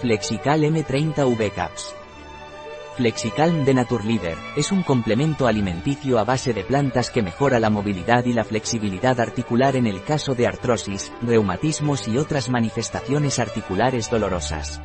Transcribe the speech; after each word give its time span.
Flexical 0.00 0.62
M30V 0.62 1.50
Caps. 1.50 1.92
Flexicalm 2.96 3.64
de 3.64 3.74
Naturleader 3.74 4.36
es 4.56 4.70
un 4.70 4.84
complemento 4.84 5.48
alimenticio 5.48 6.20
a 6.20 6.24
base 6.24 6.52
de 6.52 6.62
plantas 6.62 7.10
que 7.10 7.20
mejora 7.20 7.58
la 7.58 7.68
movilidad 7.68 8.24
y 8.24 8.32
la 8.32 8.44
flexibilidad 8.44 9.18
articular 9.18 9.74
en 9.74 9.88
el 9.88 10.04
caso 10.04 10.36
de 10.36 10.46
artrosis, 10.46 11.12
reumatismos 11.20 12.06
y 12.06 12.16
otras 12.16 12.48
manifestaciones 12.48 13.40
articulares 13.40 14.08
dolorosas. 14.08 14.80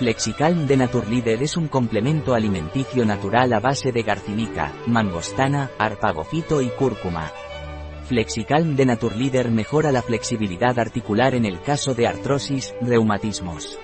Flexicalm 0.00 0.66
de 0.66 0.76
Naturleader 0.76 1.40
es 1.40 1.56
un 1.56 1.68
complemento 1.68 2.34
alimenticio 2.34 3.04
natural 3.04 3.52
a 3.52 3.60
base 3.60 3.92
de 3.92 4.02
garcinica, 4.02 4.72
mangostana, 4.88 5.70
arpagofito 5.78 6.60
y 6.60 6.68
cúrcuma. 6.70 7.30
Flexicalm 8.08 8.74
de 8.74 8.86
Naturleader 8.86 9.52
mejora 9.52 9.92
la 9.92 10.02
flexibilidad 10.02 10.80
articular 10.80 11.36
en 11.36 11.44
el 11.44 11.60
caso 11.60 11.94
de 11.94 12.08
artrosis, 12.08 12.74
reumatismos. 12.80 13.78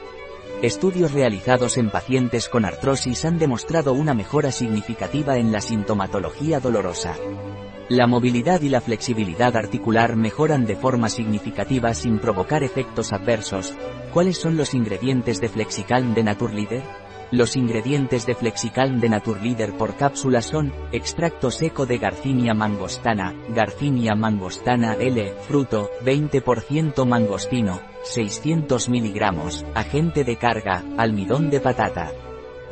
Estudios 0.62 1.12
realizados 1.12 1.76
en 1.78 1.88
pacientes 1.88 2.48
con 2.48 2.64
artrosis 2.64 3.24
han 3.24 3.38
demostrado 3.38 3.92
una 3.92 4.12
mejora 4.12 4.50
significativa 4.50 5.36
en 5.36 5.52
la 5.52 5.60
sintomatología 5.60 6.58
dolorosa. 6.58 7.14
La 7.88 8.08
movilidad 8.08 8.60
y 8.62 8.68
la 8.68 8.80
flexibilidad 8.80 9.56
articular 9.56 10.16
mejoran 10.16 10.66
de 10.66 10.74
forma 10.74 11.10
significativa 11.10 11.94
sin 11.94 12.18
provocar 12.18 12.64
efectos 12.64 13.12
adversos. 13.12 13.72
¿Cuáles 14.12 14.36
son 14.36 14.56
los 14.56 14.74
ingredientes 14.74 15.40
de 15.40 15.48
Flexicalm 15.48 16.12
de 16.14 16.24
Naturleader? 16.24 17.07
Los 17.30 17.56
ingredientes 17.56 18.24
de 18.24 18.34
Flexicalm 18.34 19.00
de 19.00 19.10
Naturleader 19.10 19.72
por 19.72 19.96
cápsula 19.96 20.40
son, 20.40 20.72
extracto 20.92 21.50
seco 21.50 21.84
de 21.84 21.98
Garcinia 21.98 22.54
mangostana, 22.54 23.34
Garcinia 23.50 24.14
mangostana 24.14 24.94
L, 24.94 25.34
fruto, 25.46 25.90
20% 26.04 27.04
mangostino, 27.04 27.82
600 28.02 28.88
mg, 28.88 29.64
agente 29.74 30.24
de 30.24 30.36
carga, 30.36 30.82
almidón 30.96 31.50
de 31.50 31.60
patata. 31.60 32.12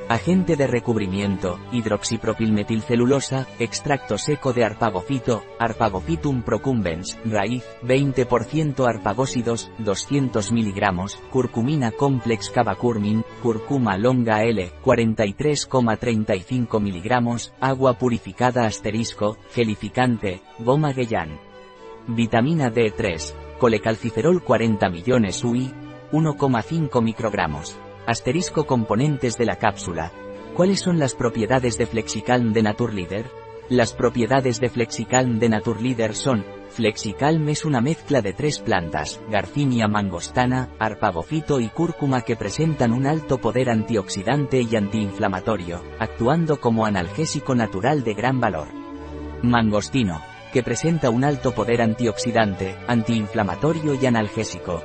Agente 0.08 0.54
de 0.54 0.68
recubrimiento, 0.68 1.58
hidroxipropilmetilcelulosa, 1.72 3.48
extracto 3.58 4.18
seco 4.18 4.52
de 4.52 4.62
arpagofito, 4.64 5.42
Arpagophytum 5.58 6.42
procumbens, 6.42 7.18
raíz, 7.24 7.64
20% 7.82 8.86
arpagósidos, 8.86 9.68
200 9.78 10.52
mg, 10.52 11.10
curcumina 11.32 11.90
complex 11.90 12.50
cavacurmin, 12.50 13.24
curcuma 13.42 13.98
longa 13.98 14.44
L, 14.44 14.70
43,35 14.84 16.80
mg, 16.80 17.50
agua 17.58 17.94
purificada 17.94 18.64
asterisco, 18.64 19.38
gelificante, 19.52 20.40
goma 20.60 20.92
Gueyan. 20.92 21.40
Vitamina 22.06 22.70
D3, 22.70 23.58
colecalciferol 23.58 24.40
40 24.40 24.88
millones 24.88 25.42
UI, 25.42 25.74
1,5 26.12 27.02
microgramos. 27.02 27.76
Asterisco 28.06 28.66
componentes 28.66 29.36
de 29.36 29.46
la 29.46 29.56
cápsula. 29.56 30.12
¿Cuáles 30.54 30.78
son 30.78 31.00
las 31.00 31.16
propiedades 31.16 31.76
de 31.76 31.86
Flexicalm 31.86 32.52
de 32.52 32.62
Naturleader? 32.62 33.26
Las 33.68 33.94
propiedades 33.94 34.60
de 34.60 34.68
Flexicalm 34.68 35.40
de 35.40 35.48
Naturleader 35.48 36.14
son, 36.14 36.44
Flexicalm 36.68 37.48
es 37.48 37.64
una 37.64 37.80
mezcla 37.80 38.22
de 38.22 38.32
tres 38.32 38.60
plantas, 38.60 39.20
Garcinia 39.28 39.88
mangostana, 39.88 40.68
arpagofito 40.78 41.58
y 41.58 41.68
cúrcuma 41.68 42.20
que 42.20 42.36
presentan 42.36 42.92
un 42.92 43.08
alto 43.08 43.38
poder 43.38 43.70
antioxidante 43.70 44.62
y 44.62 44.76
antiinflamatorio, 44.76 45.82
actuando 45.98 46.60
como 46.60 46.86
analgésico 46.86 47.56
natural 47.56 48.04
de 48.04 48.14
gran 48.14 48.38
valor. 48.38 48.68
Mangostino, 49.42 50.22
que 50.52 50.62
presenta 50.62 51.10
un 51.10 51.24
alto 51.24 51.56
poder 51.56 51.82
antioxidante, 51.82 52.76
antiinflamatorio 52.86 53.94
y 54.00 54.06
analgésico, 54.06 54.80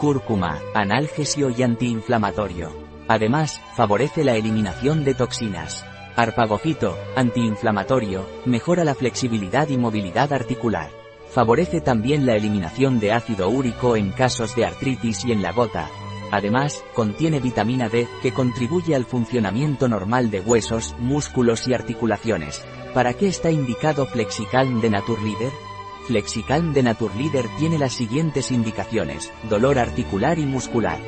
Cúrcuma, 0.00 0.58
analgesio 0.72 1.50
y 1.50 1.62
antiinflamatorio. 1.62 2.72
Además, 3.06 3.60
favorece 3.76 4.24
la 4.24 4.34
eliminación 4.34 5.04
de 5.04 5.12
toxinas. 5.12 5.84
Arpagofito, 6.16 6.96
antiinflamatorio, 7.16 8.26
mejora 8.46 8.82
la 8.82 8.94
flexibilidad 8.94 9.68
y 9.68 9.76
movilidad 9.76 10.32
articular. 10.32 10.88
Favorece 11.30 11.82
también 11.82 12.24
la 12.24 12.34
eliminación 12.34 12.98
de 12.98 13.12
ácido 13.12 13.50
úrico 13.50 13.94
en 13.94 14.10
casos 14.12 14.56
de 14.56 14.64
artritis 14.64 15.26
y 15.26 15.32
en 15.32 15.42
la 15.42 15.52
gota. 15.52 15.90
Además, 16.30 16.82
contiene 16.94 17.38
vitamina 17.38 17.90
D, 17.90 18.08
que 18.22 18.32
contribuye 18.32 18.94
al 18.94 19.04
funcionamiento 19.04 19.86
normal 19.86 20.30
de 20.30 20.40
huesos, 20.40 20.94
músculos 20.98 21.68
y 21.68 21.74
articulaciones. 21.74 22.64
¿Para 22.94 23.12
qué 23.12 23.28
está 23.28 23.50
indicado 23.50 24.06
Flexicalm 24.06 24.80
de 24.80 24.88
Naturleader? 24.88 25.52
Flexicalm 26.06 26.72
de 26.72 26.82
Naturleader 26.82 27.46
tiene 27.58 27.78
las 27.78 27.92
siguientes 27.92 28.50
indicaciones, 28.50 29.32
dolor 29.48 29.78
articular 29.78 30.38
y 30.38 30.46
muscular. 30.46 30.98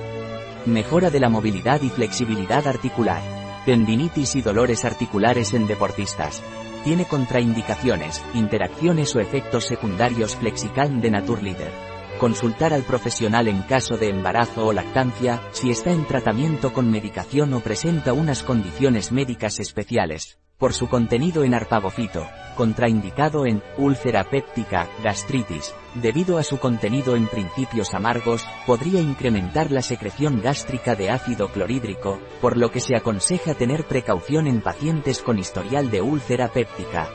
Mejora 0.67 1.11
de 1.11 1.19
la 1.21 1.29
movilidad 1.29 1.83
y 1.83 1.89
flexibilidad 1.89 2.67
articular. 2.67 3.23
Tendinitis 3.65 4.37
y 4.37 4.43
dolores 4.43 4.85
articulares 4.85 5.55
en 5.55 5.67
deportistas. 5.67 6.43
Tiene 6.85 7.07
contraindicaciones, 7.07 8.23
interacciones 8.35 9.15
o 9.17 9.21
efectos 9.21 9.65
secundarios 9.65 10.37
Flexicalm 10.37 11.01
de 11.01 11.11
Naturleader. 11.11 11.73
Consultar 12.19 12.73
al 12.73 12.83
profesional 12.83 13.49
en 13.49 13.63
caso 13.63 13.97
de 13.97 14.09
embarazo 14.09 14.67
o 14.67 14.73
lactancia, 14.73 15.41
si 15.53 15.71
está 15.71 15.91
en 15.91 16.07
tratamiento 16.07 16.73
con 16.73 16.91
medicación 16.91 17.55
o 17.55 17.61
presenta 17.61 18.13
unas 18.13 18.43
condiciones 18.43 19.11
médicas 19.11 19.59
especiales 19.59 20.39
por 20.59 20.73
su 20.73 20.89
contenido 20.89 21.45
en 21.45 21.55
arpagofito, 21.55 22.27
contraindicado 22.57 23.47
en 23.47 23.63
úlcera 23.77 24.25
péptica, 24.25 24.89
gastritis, 25.03 25.75
debido 25.95 26.39
a 26.39 26.43
su 26.43 26.59
contenido 26.59 27.17
en 27.17 27.27
principios 27.27 27.95
amargos, 27.95 28.47
podría 28.67 29.01
incrementar 29.01 29.71
la 29.71 29.83
secreción 29.83 30.41
gástrica 30.41 30.95
de 30.95 31.11
ácido 31.11 31.49
clorhídrico, 31.49 32.21
por 32.41 32.57
lo 32.57 32.71
que 32.71 32.81
se 32.81 32.97
aconseja 32.97 33.55
tener 33.55 33.85
precaución 33.85 34.47
en 34.47 34.61
pacientes 34.61 35.21
con 35.21 35.39
historial 35.39 35.91
de 35.91 36.03
úlcera 36.03 36.49
péptica. 36.49 37.09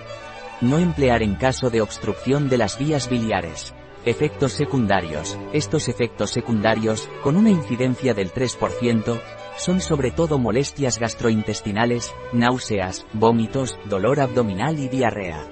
No 0.62 0.80
emplear 0.80 1.22
en 1.22 1.36
caso 1.36 1.70
de 1.70 1.82
obstrucción 1.82 2.50
de 2.50 2.58
las 2.58 2.80
vías 2.80 3.10
biliares. 3.10 3.74
Efectos 4.06 4.54
secundarios. 4.54 5.38
Estos 5.54 5.88
efectos 5.88 6.32
secundarios, 6.32 7.10
con 7.22 7.36
una 7.36 7.50
incidencia 7.50 8.14
del 8.14 8.32
3%, 8.34 9.20
son 9.58 9.82
sobre 9.82 10.12
todo 10.12 10.40
molestias 10.40 11.00
gastrointestinales, 11.00 12.14
náuseas, 12.32 13.06
vómitos, 13.14 13.78
dolor 13.90 14.20
abdominal 14.20 14.80
y 14.80 14.88
diarrea. 14.88 15.46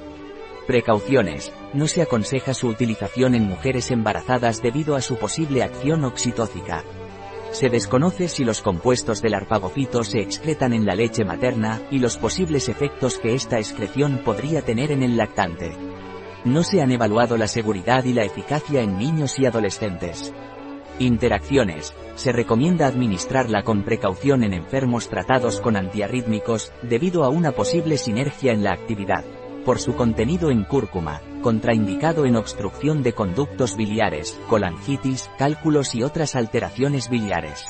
Precauciones. 0.67 1.51
No 1.73 1.87
se 1.87 2.01
aconseja 2.01 2.53
su 2.53 2.67
utilización 2.67 3.35
en 3.35 3.43
mujeres 3.43 3.91
embarazadas 3.91 4.61
debido 4.61 4.95
a 4.95 5.01
su 5.01 5.17
posible 5.17 5.61
acción 5.61 6.03
oxitócica. 6.05 6.83
Se 7.51 7.69
desconoce 7.69 8.27
si 8.27 8.43
los 8.43 8.61
compuestos 8.61 9.21
del 9.21 9.35
arpagofito 9.35 10.03
se 10.03 10.19
excretan 10.19 10.73
en 10.73 10.85
la 10.85 10.95
leche 10.95 11.23
materna 11.23 11.81
y 11.91 11.99
los 11.99 12.17
posibles 12.17 12.67
efectos 12.67 13.19
que 13.19 13.35
esta 13.35 13.59
excreción 13.59 14.21
podría 14.25 14.61
tener 14.61 14.91
en 14.91 15.03
el 15.03 15.17
lactante. 15.17 15.71
No 16.43 16.63
se 16.63 16.81
han 16.81 16.91
evaluado 16.91 17.37
la 17.37 17.47
seguridad 17.47 18.03
y 18.03 18.13
la 18.13 18.23
eficacia 18.23 18.81
en 18.81 18.97
niños 18.97 19.39
y 19.39 19.45
adolescentes. 19.45 20.33
Interacciones. 20.99 21.93
Se 22.15 22.31
recomienda 22.31 22.87
administrarla 22.87 23.63
con 23.63 23.83
precaución 23.83 24.43
en 24.43 24.53
enfermos 24.53 25.09
tratados 25.09 25.59
con 25.59 25.75
antiarrítmicos, 25.75 26.71
debido 26.83 27.25
a 27.25 27.29
una 27.29 27.51
posible 27.51 27.97
sinergia 27.97 28.53
en 28.53 28.63
la 28.63 28.71
actividad. 28.71 29.25
Por 29.65 29.79
su 29.79 29.95
contenido 29.95 30.51
en 30.51 30.63
cúrcuma, 30.63 31.21
contraindicado 31.41 32.25
en 32.25 32.37
obstrucción 32.37 33.03
de 33.03 33.11
conductos 33.11 33.75
biliares, 33.75 34.39
colangitis, 34.47 35.29
cálculos 35.37 35.95
y 35.95 36.03
otras 36.03 36.33
alteraciones 36.35 37.09
biliares. 37.09 37.65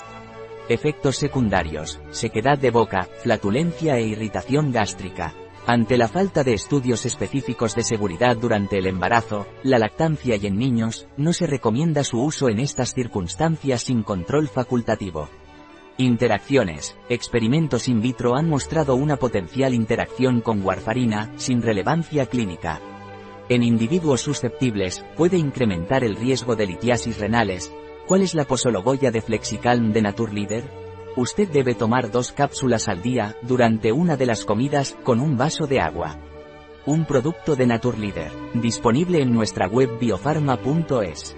Efectos 0.70 1.16
secundarios, 1.16 2.00
sequedad 2.12 2.60
de 2.60 2.70
boca, 2.70 3.08
flatulencia 3.24 3.98
e 3.98 4.04
irritación 4.04 4.72
gástrica. 4.72 5.34
Ante 5.68 5.98
la 5.98 6.08
falta 6.08 6.44
de 6.44 6.54
estudios 6.54 7.08
específicos 7.08 7.74
de 7.74 7.82
seguridad 7.82 8.38
durante 8.38 8.78
el 8.78 8.86
embarazo, 8.86 9.48
la 9.64 9.80
lactancia 9.80 10.36
y 10.36 10.46
en 10.46 10.60
niños, 10.60 11.08
no 11.18 11.34
se 11.34 11.48
recomienda 11.48 12.04
su 12.04 12.22
uso 12.22 12.50
en 12.50 12.60
estas 12.60 12.94
circunstancias 12.94 13.82
sin 13.82 14.04
control 14.04 14.48
facultativo. 14.48 15.28
Interacciones. 15.98 16.96
Experimentos 17.10 17.88
in 17.88 18.00
vitro 18.00 18.36
han 18.36 18.48
mostrado 18.48 18.96
una 18.96 19.16
potencial 19.16 19.74
interacción 19.74 20.42
con 20.42 20.64
warfarina, 20.64 21.32
sin 21.38 21.64
relevancia 21.64 22.28
clínica. 22.28 22.80
En 23.50 23.64
individuos 23.64 24.22
susceptibles, 24.22 25.04
puede 25.18 25.38
incrementar 25.38 26.04
el 26.04 26.16
riesgo 26.16 26.56
de 26.56 26.68
litiasis 26.68 27.20
renales. 27.20 27.74
¿Cuál 28.06 28.22
es 28.22 28.36
la 28.36 28.46
posologoya 28.46 29.10
de 29.10 29.22
Flexicalm 29.22 29.94
de 29.94 30.02
Naturleader? 30.04 30.85
Usted 31.18 31.50
debe 31.50 31.76
tomar 31.76 32.12
dos 32.12 32.34
cápsulas 32.34 32.90
al 32.90 33.02
día, 33.02 33.38
durante 33.42 33.94
una 33.94 34.18
de 34.18 34.26
las 34.26 34.44
comidas, 34.44 34.98
con 35.04 35.22
un 35.22 35.38
vaso 35.38 35.66
de 35.66 35.80
agua. 35.80 36.20
Un 36.86 37.06
producto 37.06 37.56
de 37.56 37.66
Naturleader, 37.66 38.32
disponible 38.54 39.22
en 39.22 39.34
nuestra 39.34 39.68
web 39.68 39.98
biofarma.es. 39.98 41.38